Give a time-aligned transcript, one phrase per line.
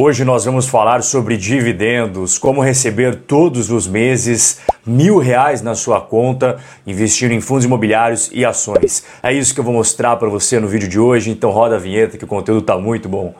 [0.00, 6.00] Hoje nós vamos falar sobre dividendos, como receber todos os meses mil reais na sua
[6.00, 9.04] conta, investindo em fundos imobiliários e ações.
[9.22, 11.78] É isso que eu vou mostrar para você no vídeo de hoje, então roda a
[11.78, 13.36] vinheta que o conteúdo está muito bom.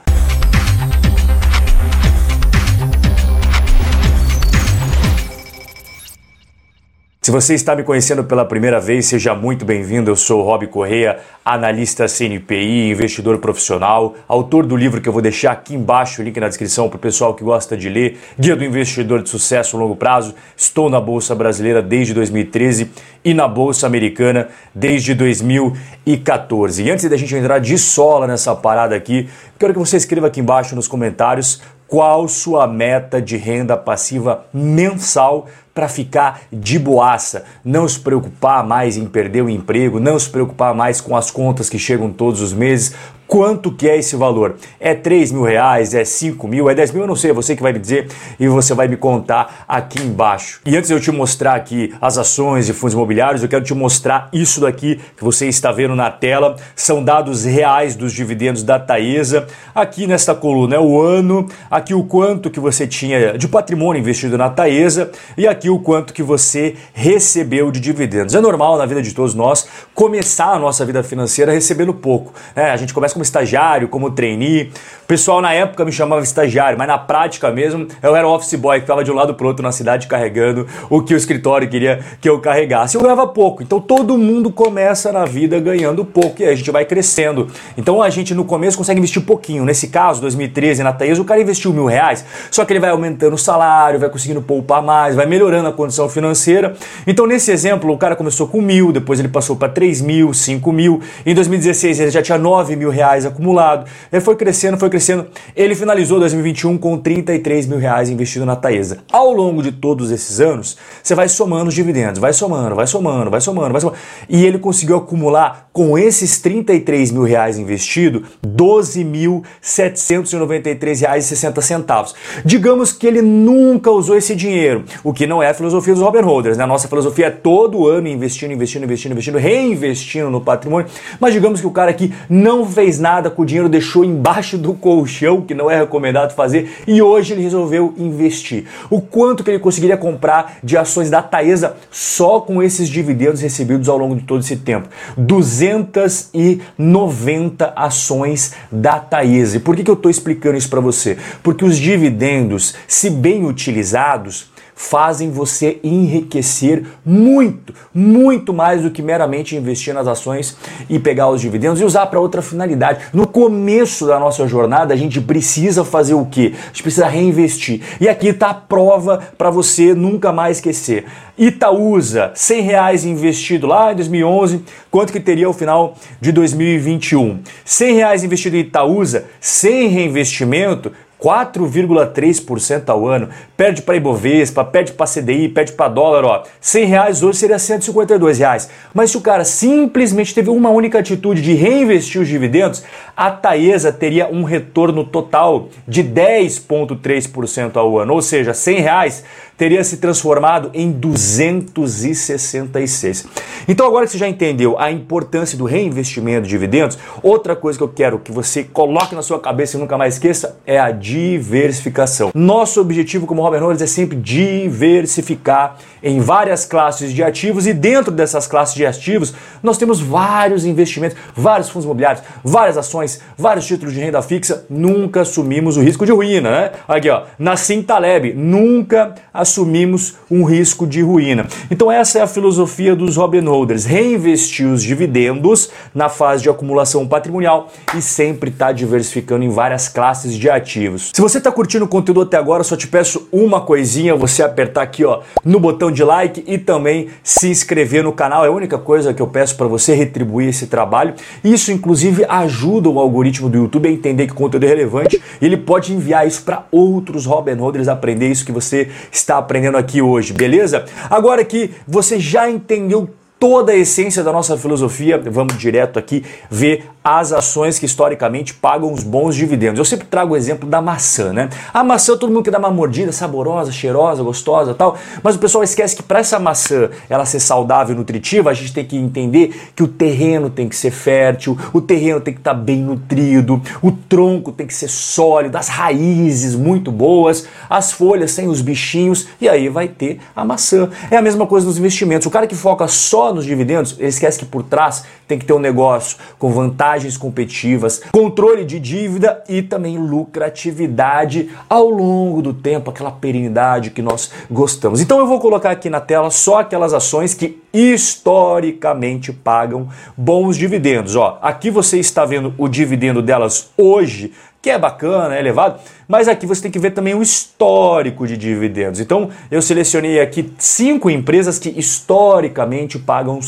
[7.25, 10.11] Se você está me conhecendo pela primeira vez, seja muito bem-vindo.
[10.11, 15.53] Eu sou Rob Correia, analista CNPI, investidor profissional, autor do livro que eu vou deixar
[15.53, 18.63] aqui embaixo, o link na descrição para o pessoal que gosta de ler, Guia do
[18.63, 20.35] Investidor de Sucesso a Longo Prazo.
[20.55, 22.91] Estou na Bolsa Brasileira desde 2013
[23.25, 26.83] e na Bolsa Americana desde 2014.
[26.83, 30.41] E antes da gente entrar de sola nessa parada aqui, quero que você escreva aqui
[30.41, 37.89] embaixo nos comentários qual sua meta de renda passiva mensal para ficar de boaça, não
[37.89, 41.79] se preocupar mais em perder o emprego, não se preocupar mais com as contas que
[41.79, 42.95] chegam todos os meses,
[43.27, 44.57] Quanto que é esse valor?
[44.79, 45.95] É 3 mil reais?
[45.95, 46.69] É 5 mil?
[46.69, 47.03] É 10 mil?
[47.03, 50.01] Eu não sei, é você que vai me dizer e você vai me contar aqui
[50.03, 50.61] embaixo.
[50.67, 53.75] E antes de eu te mostrar aqui as ações e fundos imobiliários, eu quero te
[53.75, 56.57] mostrar isso daqui que você está vendo na tela.
[56.77, 59.47] São dados reais dos dividendos da Taesa.
[59.75, 64.37] Aqui nesta coluna é o ano, aqui o quanto que você tinha de patrimônio investido
[64.37, 68.35] na Taesa e aqui o quanto que você recebeu de dividendos.
[68.35, 72.33] É normal na vida de todos nós começar a nossa vida financeira recebendo pouco.
[72.55, 72.71] Né?
[72.71, 74.71] A gente começa como estagiário, como trainee.
[75.05, 78.77] O pessoal na época me chamava estagiário, mas na prática mesmo eu era office boy
[78.77, 82.01] que ficava de um lado pro outro na cidade carregando o que o escritório queria
[82.21, 82.97] que eu carregasse.
[82.97, 86.71] Eu ganhava pouco, então todo mundo começa na vida ganhando pouco e aí a gente
[86.71, 87.49] vai crescendo.
[87.77, 89.65] Então a gente no começo consegue investir pouquinho.
[89.65, 93.35] Nesse caso, 2013 na Thaís, o cara investiu mil reais, só que ele vai aumentando
[93.35, 96.75] o salário, vai conseguindo poupar mais, vai melhorando a condição financeira.
[97.07, 100.73] Então nesse exemplo, o cara começou com mil, depois ele passou para três mil, cinco
[100.73, 101.03] mil.
[101.27, 103.85] Em 2016 ele já tinha nove mil reais reais acumulado.
[104.11, 105.27] Ele foi crescendo, foi crescendo.
[105.55, 109.01] Ele finalizou 2021 com 33 mil reais investido na Taesa.
[109.13, 113.31] Ao longo de todos esses anos, você vai somando os dividendos, vai somando, vai somando,
[113.31, 113.99] vai somando, vai somando.
[114.29, 122.15] E ele conseguiu acumular com esses 33 mil reais investido, 12.793 reais e 60 centavos.
[122.45, 126.21] Digamos que ele nunca usou esse dinheiro, o que não é a filosofia dos Robin
[126.21, 126.65] Holders, né?
[126.65, 130.89] A nossa filosofia é todo ano investindo, investindo, investindo, investindo, reinvestindo no patrimônio.
[131.21, 134.57] Mas digamos que o cara aqui não fez fez nada com o dinheiro, deixou embaixo
[134.57, 138.67] do colchão, que não é recomendado fazer, e hoje ele resolveu investir.
[138.89, 143.89] O quanto que ele conseguiria comprar de ações da Taesa só com esses dividendos recebidos
[143.89, 144.89] ao longo de todo esse tempo?
[145.17, 149.57] 290 ações da Taesa.
[149.57, 151.19] E por que, que eu estou explicando isso para você?
[151.43, 159.57] Porque os dividendos, se bem utilizados, fazem você enriquecer muito, muito mais do que meramente
[159.57, 160.57] investir nas ações
[160.89, 163.05] e pegar os dividendos e usar para outra finalidade.
[163.13, 166.53] No começo da nossa jornada, a gente precisa fazer o quê?
[166.55, 167.81] A gente precisa reinvestir.
[168.01, 171.05] E aqui está a prova para você nunca mais esquecer.
[171.37, 177.41] Itaúsa, 100 reais investido lá em 2011, quanto que teria ao final de 2021?
[177.65, 180.93] 100 reais investido em Itaúsa, sem reinvestimento,
[181.25, 186.43] 4,3% ao ano, perde para Ibovespa, perde para CDI, perde para dólar, ó.
[186.61, 188.69] 100 reais hoje seria 152 reais.
[188.93, 192.85] Mas se o cara simplesmente teve uma única atitude de reinvestir os dividendos,
[193.17, 198.13] a Taesa teria um retorno total de 10,3% ao ano.
[198.13, 199.25] Ou seja, 100 reais
[199.57, 203.29] teria se transformado em 266.
[203.69, 207.85] Então agora que você já entendeu a importância do reinvestimento de dividendos, outra coisa que
[207.85, 212.33] eu quero que você coloque na sua cabeça e nunca mais esqueça é a diversificação.
[212.35, 218.11] Nosso objetivo como Robert Knowles é sempre diversificar em várias classes de ativos e dentro
[218.11, 219.33] dessas classes de ativos
[219.63, 225.21] nós temos vários investimentos, vários fundos imobiliários, várias ações, vários títulos de renda fixa, nunca
[225.21, 226.71] assumimos o risco de ruína, né?
[226.89, 231.47] Aqui ó, na Sintaleb, nunca assumimos um risco de ruína.
[231.71, 237.07] Então essa é a filosofia dos Robin Holders, reinvestir os dividendos na fase de acumulação
[237.07, 240.94] patrimonial e sempre estar tá diversificando em várias classes de ativos.
[240.99, 244.83] Se você está curtindo o conteúdo até agora, só te peço uma coisinha, você apertar
[244.83, 248.45] aqui ó no botão de like e também se inscrever no canal.
[248.45, 251.15] É a única coisa que eu peço para você retribuir esse trabalho.
[251.43, 255.45] Isso inclusive ajuda o algoritmo do YouTube a entender que o conteúdo é relevante e
[255.45, 260.01] ele pode enviar isso para outros Robin Holders aprender isso que você está aprendendo aqui
[260.01, 260.85] hoje, beleza?
[261.11, 263.09] Agora que você já entendeu
[263.45, 268.91] toda a essência da nossa filosofia, vamos direto aqui ver as ações que historicamente pagam
[268.91, 269.79] os bons dividendos.
[269.79, 271.51] Eu sempre trago o exemplo da maçã, né?
[271.71, 275.63] A maçã, todo mundo quer dar uma mordida saborosa, cheirosa, gostosa tal, mas o pessoal
[275.63, 279.73] esquece que para essa maçã ela ser saudável e nutritiva, a gente tem que entender
[279.77, 283.61] que o terreno tem que ser fértil, o terreno tem que estar tá bem nutrido,
[283.83, 289.29] o tronco tem que ser sólido, as raízes muito boas, as folhas sem os bichinhos,
[289.39, 290.89] e aí vai ter a maçã.
[291.11, 292.27] É a mesma coisa nos investimentos.
[292.27, 295.53] O cara que foca só nos dividendos, ele esquece que por trás tem que ter
[295.53, 302.91] um negócio com vantagens competitivas, controle de dívida e também lucratividade ao longo do tempo,
[302.91, 305.01] aquela perenidade que nós gostamos.
[305.01, 311.17] Então eu vou colocar aqui na tela só aquelas ações que historicamente pagam bons dividendos.
[311.17, 314.33] Ó, aqui você está vendo o dividendo delas hoje,
[314.65, 315.79] que é bacana, é elevado,
[316.09, 318.99] mas aqui você tem que ver também o histórico de dividendos.
[318.99, 323.41] Então eu selecionei aqui cinco empresas que historicamente pagam,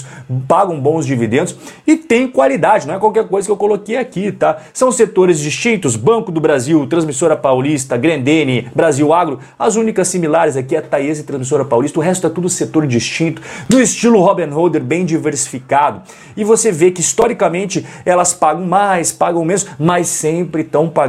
[0.47, 4.59] pagam bons dividendos e tem qualidade, não é qualquer coisa que eu coloquei aqui, tá?
[4.75, 9.39] São setores distintos, Banco do Brasil, Transmissora Paulista, Grendene, Brasil Agro.
[9.59, 12.87] As únicas similares aqui é a Taese e Transmissora Paulista, o resto é tudo setor
[12.87, 13.41] distinto,
[13.71, 16.03] do estilo Robin Holder, bem diversificado.
[16.37, 21.06] E você vê que historicamente elas pagam mais, pagam menos, mas sempre estão pagando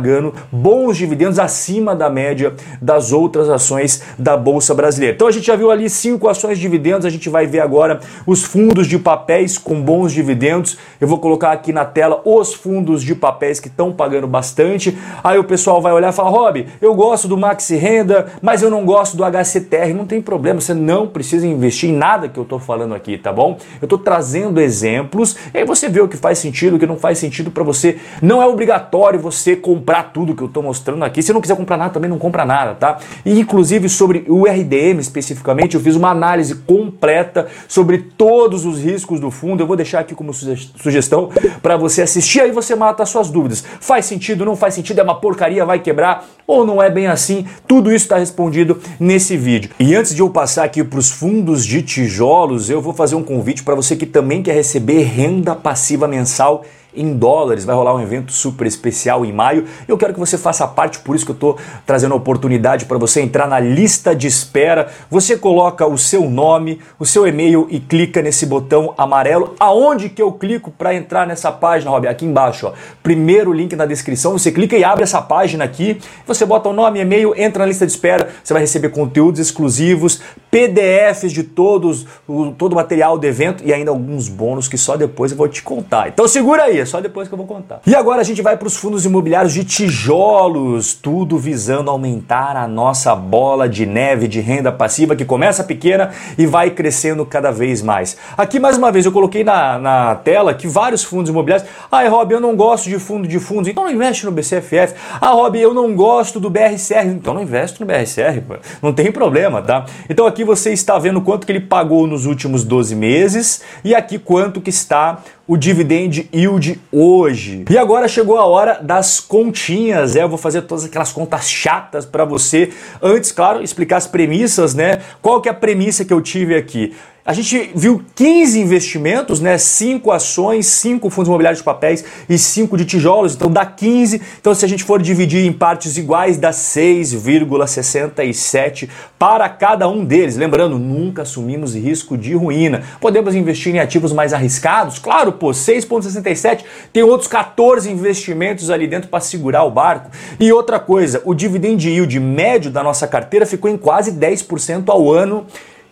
[0.52, 5.16] bons dividendos acima da média das outras ações da Bolsa Brasileira.
[5.16, 8.02] Então a gente já viu ali cinco ações de dividendos, a gente vai ver agora
[8.26, 10.78] os fundos de papéis com bons dividendos.
[11.00, 14.98] Eu vou colocar aqui na tela os fundos de papéis que estão pagando bastante.
[15.24, 18.70] Aí o pessoal vai olhar e falar: Rob, eu gosto do Maxi Renda, mas eu
[18.70, 19.94] não gosto do HCTR.
[19.94, 23.32] Não tem problema, você não precisa investir em nada que eu estou falando aqui, tá
[23.32, 23.58] bom?
[23.82, 26.98] Eu estou trazendo exemplos e aí você vê o que faz sentido, o que não
[26.98, 27.98] faz sentido para você.
[28.22, 31.78] Não é obrigatório você comprar tudo que eu estou mostrando aqui se não quiser comprar
[31.78, 32.98] nada, também não compra nada, tá?
[33.26, 39.20] E inclusive sobre o RDM especificamente, eu fiz uma análise completa sobre todos os riscos
[39.20, 39.62] do fundo.
[39.62, 41.30] Eu vou deixar aqui como sugestão
[41.62, 43.64] para você assistir, aí você mata as suas dúvidas.
[43.80, 47.46] Faz sentido, não faz sentido, é uma porcaria, vai quebrar ou não é bem assim?
[47.68, 49.72] Tudo isso está respondido nesse vídeo.
[49.80, 53.24] E antes de eu passar aqui para os fundos de tijolos, eu vou fazer um
[53.24, 56.64] convite para você que também quer receber renda passiva mensal
[56.96, 57.66] em dólares.
[57.66, 59.66] Vai rolar um evento super especial em maio.
[59.88, 62.98] Eu quero que você faça parte, por isso que eu estou trazendo a oportunidade para
[62.98, 64.90] você entrar na lista de espera.
[65.10, 69.56] Você coloca o seu nome, o seu e-mail e clica nesse botão amarelo.
[69.60, 72.08] Aonde que eu clico para entrar nessa página, Rob?
[72.08, 72.74] Aqui embaixo, ó.
[73.04, 74.34] Primeiro link na descrição.
[74.34, 76.00] Você clica e abre essa página aqui.
[76.26, 78.30] Você bota o nome, e-mail, entra na lista de espera.
[78.44, 83.74] Você vai receber conteúdos exclusivos, PDFs de todos, o, todo o material do evento e
[83.74, 86.08] ainda alguns bônus que só depois eu vou te contar.
[86.08, 87.82] Então segura aí, é só depois que eu vou contar.
[87.86, 92.68] E agora a gente vai para os fundos imobiliários de tijolos, tudo visando aumentar a
[92.68, 97.82] nossa bola de neve de renda passiva que começa pequena e vai crescendo cada vez
[97.82, 98.18] mais.
[98.38, 101.68] Aqui mais uma vez eu coloquei na, na tela que vários fundos imobiliários.
[101.92, 104.94] Ah, Rob, eu não gosto de fundo de fundos, então não investe no BCFF.
[105.20, 108.42] Ah, Rob, eu não gosto do BRCR, então não investe no BRCR,
[108.82, 109.86] não tem problema, tá?
[110.10, 114.18] Então aqui você está vendo quanto que ele pagou nos últimos 12 meses e aqui
[114.20, 117.64] quanto que está o dividend yield hoje.
[117.70, 122.06] E agora chegou a hora das continhas, é, eu vou fazer todas aquelas contas chatas
[122.06, 122.72] para você.
[123.02, 125.02] Antes, claro, explicar as premissas, né?
[125.22, 126.94] Qual que é a premissa que eu tive aqui?
[127.28, 129.58] A gente viu 15 investimentos, né?
[129.58, 134.22] 5 ações, 5 fundos imobiliários de papéis e 5 de tijolos, então dá 15.
[134.40, 138.88] Então, se a gente for dividir em partes iguais, dá 6,67
[139.20, 140.38] para cada um deles.
[140.38, 142.84] Lembrando, nunca assumimos risco de ruína.
[143.02, 144.98] Podemos investir em ativos mais arriscados?
[144.98, 146.64] Claro, pô, 6,67
[146.94, 150.10] tem outros 14 investimentos ali dentro para segurar o barco.
[150.40, 155.12] E outra coisa, o dividend yield médio da nossa carteira ficou em quase 10% ao
[155.12, 155.46] ano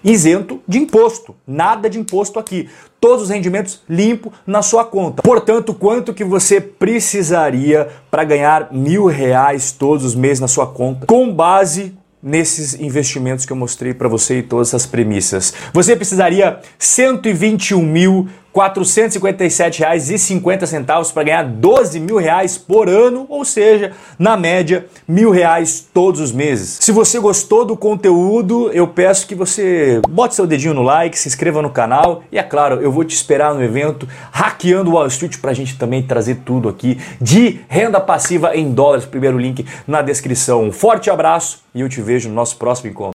[0.05, 1.35] isento de imposto.
[1.45, 2.69] Nada de imposto aqui.
[3.01, 5.21] Todos os rendimentos limpo na sua conta.
[5.21, 11.07] Portanto, quanto que você precisaria para ganhar mil reais todos os meses na sua conta
[11.07, 15.53] com base nesses investimentos que eu mostrei para você e todas essas premissas.
[15.71, 23.91] Você precisaria 121 mil R$ 457,50 para ganhar 12 mil reais por ano, ou seja,
[24.17, 26.77] na média, mil reais todos os meses.
[26.79, 31.27] Se você gostou do conteúdo, eu peço que você bote seu dedinho no like, se
[31.27, 35.38] inscreva no canal e, é claro, eu vou te esperar no evento Hackeando Wall Street
[35.39, 39.05] para a gente também trazer tudo aqui de renda passiva em dólares.
[39.05, 40.63] Primeiro link na descrição.
[40.63, 43.13] Um forte abraço e eu te vejo no nosso próximo encontro.